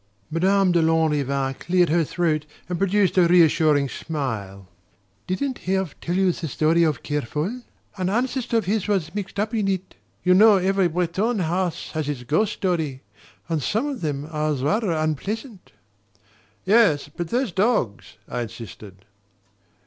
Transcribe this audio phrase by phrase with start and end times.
[0.31, 4.67] Madame de Lanrivain cleared her throat and produced a reassuring smile.
[5.27, 7.61] "Didn't Herve tell you the story of Kerfol?
[7.97, 9.93] An ancestor of his was mixed up in it.
[10.23, 13.03] You know every Breton house has its ghost story;
[13.47, 15.71] and some of them are rather unpleasant."
[16.65, 19.05] "Yes but those dogs?" I insisted.